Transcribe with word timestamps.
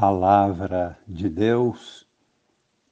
Palavra 0.00 0.98
de 1.06 1.28
Deus, 1.28 2.08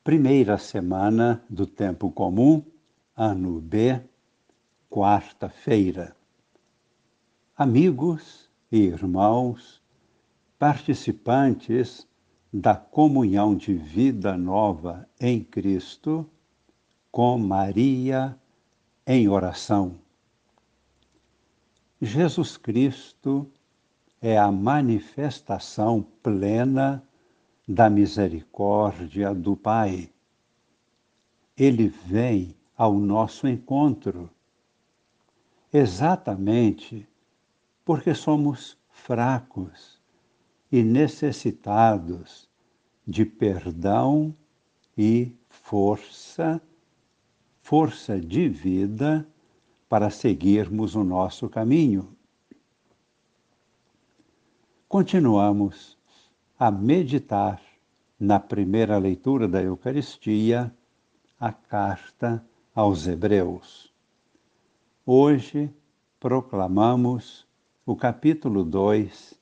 primeira 0.05 0.59
semana 0.59 1.43
do 1.49 1.67
Tempo 1.67 2.11
Comum, 2.11 2.63
ano 3.17 3.63
B, 3.63 3.99
quarta-feira. 4.91 6.15
Amigos 7.57 8.51
e 8.71 8.81
irmãos, 8.81 9.83
participantes 10.59 12.07
da 12.53 12.77
comunhão 12.77 13.57
de 13.57 13.73
vida 13.73 14.37
nova 14.37 15.09
em 15.19 15.43
Cristo, 15.43 16.29
com 17.11 17.39
Maria 17.39 18.39
em 19.07 19.29
oração. 19.29 19.99
Jesus 22.03 22.59
Cristo 22.59 23.51
é 24.21 24.37
a 24.37 24.51
manifestação 24.51 26.05
plena 26.23 27.03
da 27.67 27.89
misericórdia 27.89 29.33
do 29.35 29.57
Pai. 29.57 30.11
Ele 31.57 31.89
vem 31.89 32.55
ao 32.77 32.95
nosso 32.95 33.47
encontro, 33.47 34.31
exatamente 35.73 37.07
porque 37.85 38.15
somos 38.15 38.77
fracos 38.91 40.01
e 40.71 40.83
necessitados 40.83 42.49
de 43.07 43.25
perdão 43.25 44.35
e 44.97 45.33
força, 45.49 46.61
força 47.63 48.21
de 48.21 48.49
vida 48.49 49.27
para 49.89 50.11
seguirmos 50.11 50.95
o 50.95 51.05
nosso 51.05 51.49
caminho 51.49 52.18
continuamos 54.89 55.99
a 56.59 56.71
meditar 56.71 57.61
na 58.19 58.41
primeira 58.41 58.97
leitura 58.97 59.47
da 59.47 59.63
Eucaristia 59.63 60.75
a 61.39 61.53
carta 61.53 62.43
aos 62.75 63.07
Hebreus. 63.07 63.93
Hoje 65.05 65.71
proclamamos 66.19 67.47
o 67.85 67.95
capítulo 67.95 68.65
2, 68.65 69.39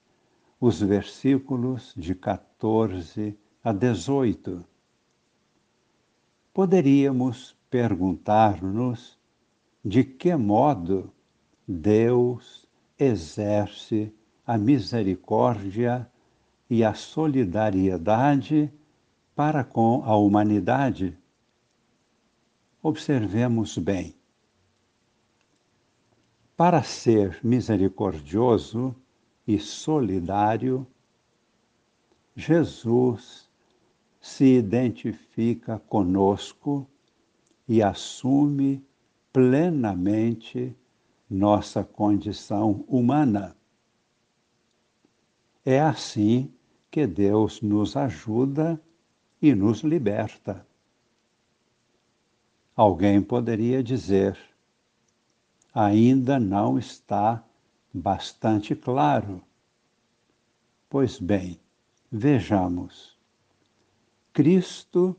os 0.60 0.82
versículos 0.82 1.94
de 1.96 2.16
14 2.16 3.38
a 3.62 3.72
18. 3.72 4.64
Poderíamos 6.52 7.56
perguntar-nos 7.70 9.16
de 9.84 10.02
que 10.02 10.34
modo 10.34 11.12
Deus 11.68 12.66
exerce 12.98 14.12
a 14.46 14.56
misericórdia 14.56 16.08
e 16.70 16.84
a 16.84 16.94
solidariedade 16.94 18.72
para 19.34 19.64
com 19.64 20.02
a 20.04 20.16
humanidade. 20.16 21.18
Observemos 22.82 23.76
bem. 23.76 24.14
Para 26.56 26.82
ser 26.82 27.38
misericordioso 27.42 28.94
e 29.46 29.58
solidário, 29.58 30.86
Jesus 32.34 33.50
se 34.20 34.56
identifica 34.56 35.78
conosco 35.78 36.88
e 37.68 37.82
assume 37.82 38.82
plenamente 39.32 40.74
nossa 41.28 41.82
condição 41.82 42.84
humana. 42.88 43.56
É 45.68 45.80
assim 45.80 46.54
que 46.92 47.08
Deus 47.08 47.60
nos 47.60 47.96
ajuda 47.96 48.80
e 49.42 49.52
nos 49.52 49.80
liberta. 49.80 50.64
Alguém 52.76 53.20
poderia 53.20 53.82
dizer, 53.82 54.38
ainda 55.74 56.38
não 56.38 56.78
está 56.78 57.44
bastante 57.92 58.76
claro. 58.76 59.42
Pois 60.88 61.18
bem, 61.18 61.58
vejamos. 62.12 63.18
Cristo, 64.32 65.16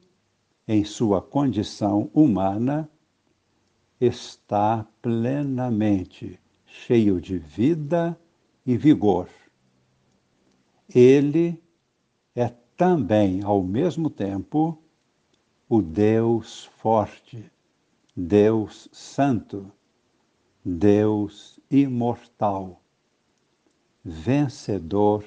em 0.65 0.85
sua 0.85 1.21
condição 1.21 2.09
humana, 2.13 2.89
está 3.99 4.87
plenamente 5.01 6.39
cheio 6.65 7.19
de 7.19 7.37
vida 7.37 8.17
e 8.65 8.77
vigor 8.77 9.27
ele 10.93 11.61
é 12.35 12.49
também, 12.75 13.43
ao 13.43 13.61
mesmo 13.63 14.09
tempo, 14.09 14.81
o 15.67 15.81
Deus 15.81 16.65
forte, 16.77 17.51
Deus 18.15 18.87
santo, 18.91 19.71
Deus 20.63 21.59
imortal, 21.69 22.81
vencedor 24.03 25.25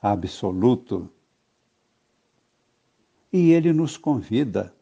absoluto. 0.00 1.10
E 3.32 3.52
ele 3.52 3.72
nos 3.72 3.96
convida: 3.96 4.74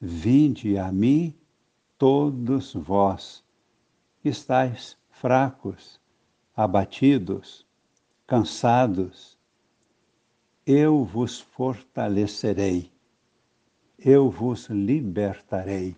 Vinde 0.00 0.78
a 0.78 0.92
mim, 0.92 1.34
todos 1.98 2.74
vós, 2.74 3.42
estáis 4.24 4.96
fracos, 5.10 6.00
abatidos, 6.54 7.66
cansados, 8.26 9.38
eu 10.66 11.04
vos 11.04 11.40
fortalecerei, 11.40 12.90
eu 13.98 14.30
vos 14.30 14.66
libertarei. 14.70 15.94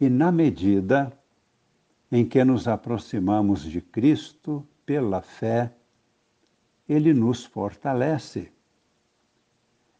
E 0.00 0.08
na 0.08 0.32
medida 0.32 1.12
em 2.10 2.26
que 2.26 2.42
nos 2.42 2.66
aproximamos 2.66 3.62
de 3.62 3.82
Cristo 3.82 4.66
pela 4.86 5.20
fé, 5.20 5.74
Ele 6.88 7.12
nos 7.12 7.44
fortalece, 7.44 8.50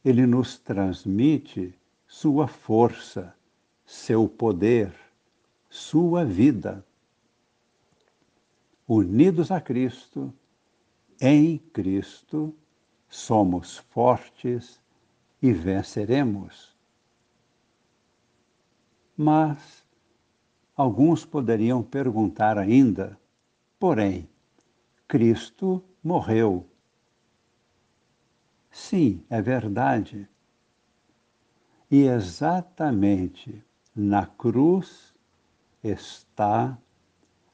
Ele 0.03 0.27
nos 0.27 0.59
transmite 0.59 1.79
Sua 2.07 2.49
força, 2.49 3.35
seu 3.85 4.27
poder, 4.27 4.91
Sua 5.69 6.25
vida 6.25 6.83
unidos 8.89 9.51
a 9.51 9.61
Cristo, 9.61 10.33
em 11.21 11.59
Cristo, 11.59 12.55
somos 13.07 13.77
fortes 13.77 14.81
e 15.43 15.53
venceremos. 15.53 16.75
Mas 19.15 19.85
alguns 20.75 21.25
poderiam 21.27 21.83
perguntar 21.83 22.57
ainda: 22.57 23.21
porém, 23.79 24.29
Cristo 25.07 25.85
morreu. 26.03 26.67
Sim, 28.71 29.23
é 29.29 29.43
verdade. 29.43 30.29
E 31.91 32.05
exatamente 32.05 33.65
na 33.95 34.27
cruz 34.27 35.15
está 35.83 36.79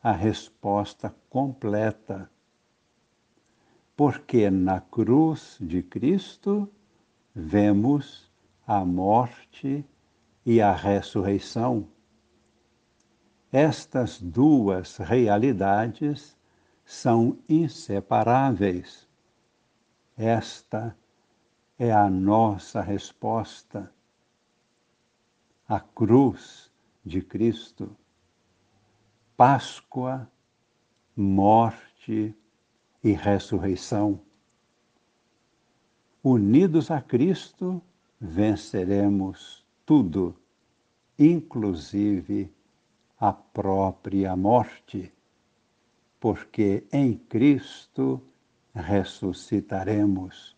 a 0.04 0.12
resposta 0.12 1.14
completa. 1.30 2.30
Porque 3.96 4.50
na 4.50 4.78
cruz 4.78 5.56
de 5.58 5.82
Cristo 5.82 6.70
vemos 7.34 8.30
a 8.66 8.84
morte 8.84 9.82
e 10.44 10.60
a 10.60 10.72
ressurreição. 10.72 11.88
Estas 13.50 14.20
duas 14.20 14.98
realidades 14.98 16.36
são 16.84 17.38
inseparáveis. 17.48 19.08
Esta 20.18 20.94
é 21.78 21.90
a 21.90 22.10
nossa 22.10 22.82
resposta. 22.82 23.90
A 25.66 25.80
cruz 25.80 26.70
de 27.02 27.22
Cristo. 27.22 27.96
Páscoa, 29.36 30.30
morte 31.16 32.32
e 33.02 33.12
ressurreição. 33.12 34.20
Unidos 36.22 36.88
a 36.88 37.00
Cristo, 37.00 37.82
venceremos 38.20 39.66
tudo, 39.84 40.36
inclusive 41.18 42.48
a 43.18 43.32
própria 43.32 44.36
morte, 44.36 45.12
porque 46.20 46.86
em 46.92 47.14
Cristo 47.14 48.22
ressuscitaremos. 48.72 50.56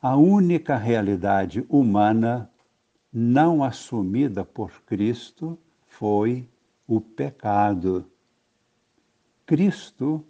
A 0.00 0.16
única 0.16 0.76
realidade 0.76 1.66
humana 1.68 2.48
não 3.12 3.64
assumida 3.64 4.44
por 4.44 4.82
Cristo 4.82 5.58
foi 5.98 6.48
o 6.86 7.00
pecado. 7.00 8.10
Cristo 9.46 10.24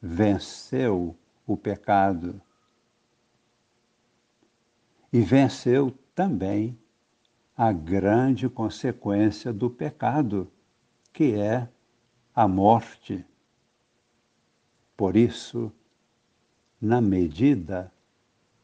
venceu 0.00 1.16
o 1.46 1.56
pecado 1.56 2.40
e 5.12 5.20
venceu 5.20 5.96
também 6.14 6.78
a 7.56 7.72
grande 7.72 8.48
consequência 8.48 9.52
do 9.52 9.70
pecado, 9.70 10.50
que 11.12 11.34
é 11.34 11.68
a 12.34 12.48
morte. 12.48 13.24
Por 14.96 15.16
isso, 15.16 15.72
na 16.80 17.00
medida 17.00 17.92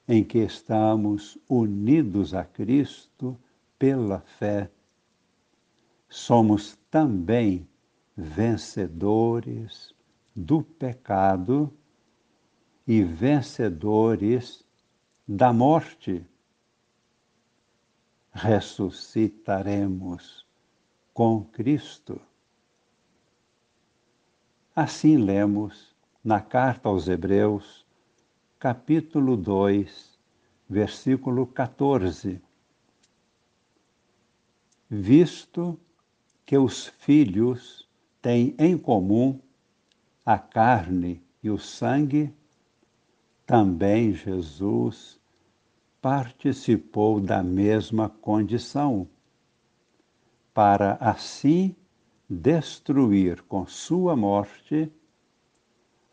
em 0.09 0.25
que 0.25 0.39
estamos 0.39 1.39
unidos 1.49 2.35
a 2.35 2.45
Cristo 2.45 3.39
pela 3.79 4.21
fé, 4.21 4.71
somos 6.09 6.77
também 6.91 7.69
vencedores 8.17 9.95
do 10.35 10.63
pecado 10.63 11.71
e 12.87 13.03
vencedores 13.03 14.65
da 15.27 15.53
morte. 15.53 16.25
Ressuscitaremos 18.33 20.47
com 21.13 21.45
Cristo. 21.45 22.21
Assim 24.75 25.17
lemos 25.17 25.95
na 26.23 26.41
carta 26.41 26.89
aos 26.89 27.09
Hebreus, 27.09 27.85
capítulo 28.59 29.37
2, 29.37 30.17
versículo 30.69 31.47
14. 31.47 32.43
Visto 34.91 35.79
que 36.47 36.57
os 36.57 36.87
filhos 36.87 37.89
têm 38.23 38.55
em 38.57 38.79
comum 38.79 39.41
a 40.25 40.39
carne 40.39 41.21
e 41.43 41.51
o 41.51 41.59
sangue, 41.59 42.33
também 43.45 44.15
Jesus 44.15 45.21
participou 46.01 47.21
da 47.21 47.43
mesma 47.43 48.09
condição, 48.09 49.09
para 50.55 50.97
assim 51.01 51.75
destruir 52.31 53.43
com 53.43 53.67
sua 53.67 54.17
morte 54.17 54.91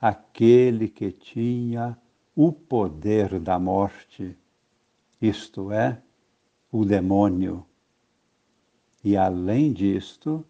aquele 0.02 0.90
que 0.90 1.12
tinha 1.12 1.98
o 2.36 2.52
poder 2.52 3.40
da 3.40 3.58
morte, 3.60 4.36
isto 5.22 5.72
é, 5.72 6.02
o 6.72 6.84
demônio 6.84 7.66
e, 9.04 9.18
além 9.18 9.74
disto, 9.74 10.46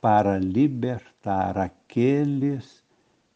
para 0.00 0.38
libertar 0.38 1.58
aqueles 1.58 2.82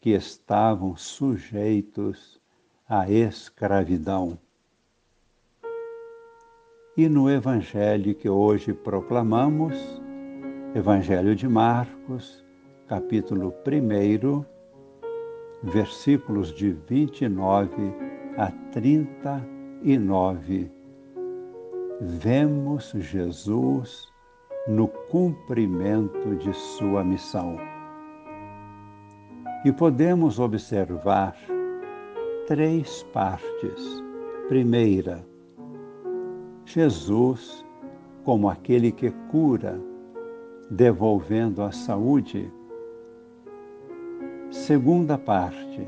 que 0.01 0.11
estavam 0.11 0.95
sujeitos 0.95 2.41
à 2.89 3.09
escravidão. 3.09 4.39
E 6.97 7.07
no 7.07 7.29
Evangelho 7.29 8.15
que 8.15 8.29
hoje 8.29 8.73
proclamamos, 8.73 9.75
Evangelho 10.73 11.35
de 11.35 11.47
Marcos, 11.47 12.43
capítulo 12.87 13.53
1, 13.67 14.43
versículos 15.63 16.53
de 16.53 16.71
29 16.71 17.75
a 18.37 18.51
39, 18.71 20.71
vemos 22.01 22.91
Jesus 22.95 24.14
no 24.67 24.87
cumprimento 24.87 26.35
de 26.35 26.53
sua 26.53 27.03
missão. 27.03 27.57
E 29.63 29.71
podemos 29.71 30.39
observar 30.39 31.35
três 32.47 33.03
partes. 33.13 34.03
Primeira, 34.47 35.25
Jesus 36.65 37.65
como 38.25 38.49
aquele 38.49 38.91
que 38.91 39.11
cura, 39.29 39.79
devolvendo 40.69 41.61
a 41.61 41.71
saúde. 41.71 42.51
Segunda 44.49 45.15
parte, 45.15 45.87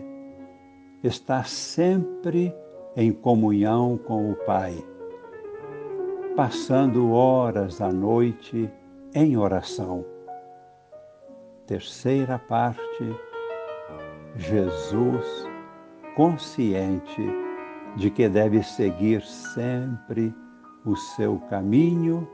está 1.04 1.44
sempre 1.44 2.54
em 2.96 3.12
comunhão 3.12 3.98
com 3.98 4.32
o 4.32 4.36
Pai 4.36 4.78
passando 6.38 7.14
horas 7.14 7.82
à 7.82 7.92
noite 7.92 8.72
em 9.16 9.36
oração. 9.36 10.06
Terceira 11.66 12.38
parte, 12.38 13.04
Jesus 14.36 15.26
consciente 16.16 17.28
de 17.96 18.12
que 18.12 18.30
deve 18.30 18.62
seguir 18.62 19.24
sempre 19.24 20.32
o 20.86 20.96
seu 20.96 21.40
caminho 21.50 22.30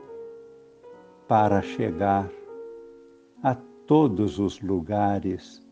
para 1.26 1.62
chegar 1.62 2.28
a 3.42 3.54
todos 3.86 4.38
os 4.38 4.60
lugares, 4.60 5.66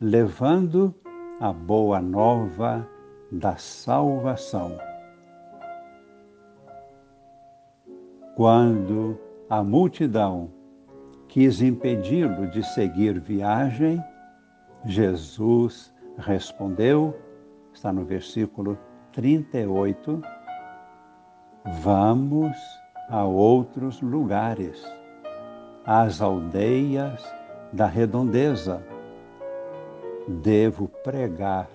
levando 0.00 0.92
a 1.38 1.52
boa 1.52 2.02
nova 2.02 2.84
da 3.30 3.56
salvação. 3.56 4.87
Quando 8.38 9.18
a 9.50 9.64
multidão 9.64 10.48
quis 11.26 11.60
impedi-lo 11.60 12.46
de 12.46 12.62
seguir 12.62 13.18
viagem, 13.18 14.00
Jesus 14.84 15.92
respondeu, 16.16 17.16
está 17.74 17.92
no 17.92 18.04
versículo 18.04 18.78
38, 19.12 20.22
vamos 21.82 22.56
a 23.10 23.24
outros 23.24 24.00
lugares, 24.00 24.86
às 25.84 26.22
aldeias 26.22 27.20
da 27.72 27.86
redondeza. 27.86 28.80
Devo 30.28 30.86
pregar 31.02 31.68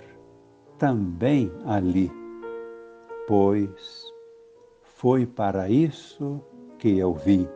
também 0.77 1.51
ali, 1.65 2.09
pois 3.27 4.13
foi 5.03 5.25
para 5.25 5.69
isso 5.69 6.41
que 6.83 6.99
eu 6.99 7.13
vi. 7.13 7.49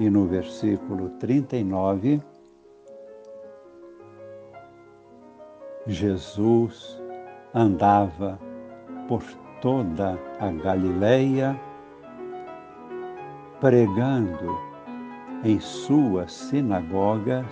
E 0.00 0.10
no 0.10 0.26
versículo 0.26 1.10
39, 1.20 2.20
Jesus 5.86 7.00
andava 7.54 8.40
por 9.06 9.22
toda 9.60 10.18
a 10.40 10.50
Galileia, 10.50 11.56
pregando 13.60 14.58
em 15.44 15.60
suas 15.60 16.32
sinagogas 16.32 17.46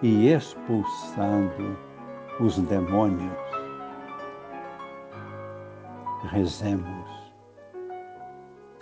e 0.00 0.32
expulsando 0.32 1.76
os 2.40 2.56
demônios. 2.60 3.36
Rezemos 6.30 7.25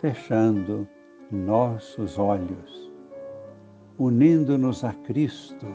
fechando 0.04 0.86
nossos 1.30 2.18
olhos, 2.18 2.92
unindo-nos 3.98 4.84
a 4.84 4.92
Cristo 4.92 5.66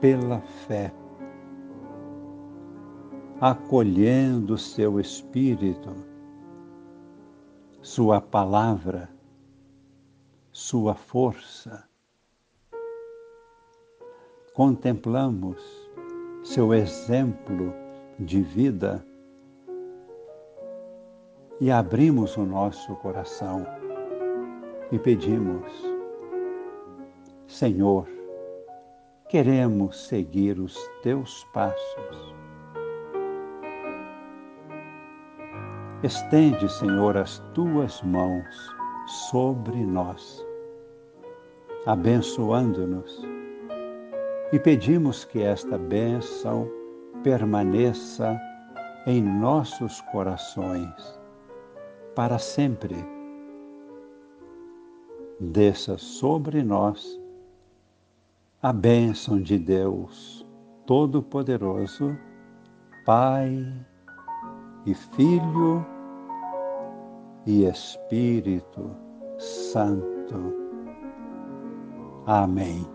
pela 0.00 0.40
fé, 0.40 0.94
acolhendo 3.40 4.56
seu 4.56 5.00
Espírito, 5.00 5.96
Sua 7.82 8.20
palavra, 8.20 9.10
Sua 10.52 10.94
força. 10.94 11.88
Contemplamos 14.54 15.60
seu 16.44 16.72
exemplo 16.72 17.74
de 18.16 18.40
vida 18.42 19.04
e 21.60 21.70
abrimos 21.70 22.36
o 22.36 22.44
nosso 22.44 22.94
coração 22.96 23.66
e 24.90 24.98
pedimos: 24.98 25.72
Senhor, 27.46 28.08
queremos 29.28 30.08
seguir 30.08 30.58
os 30.58 30.76
teus 31.02 31.44
passos. 31.52 32.34
Estende, 36.02 36.70
Senhor, 36.70 37.16
as 37.16 37.38
tuas 37.54 38.02
mãos 38.02 38.74
sobre 39.30 39.76
nós, 39.84 40.44
abençoando-nos, 41.86 43.22
e 44.52 44.58
pedimos 44.58 45.24
que 45.24 45.40
esta 45.42 45.78
bênção 45.78 46.68
permaneça 47.22 48.38
em 49.06 49.22
nossos 49.22 50.02
corações 50.12 51.23
para 52.14 52.38
sempre. 52.38 52.94
Desça 55.40 55.98
sobre 55.98 56.62
nós 56.62 57.20
a 58.62 58.72
bênção 58.72 59.42
de 59.42 59.58
Deus 59.58 60.46
Todo-Poderoso, 60.86 62.16
Pai 63.04 63.66
e 64.86 64.94
Filho 64.94 65.84
e 67.46 67.64
Espírito 67.64 68.90
Santo. 69.38 70.54
Amém. 72.26 72.93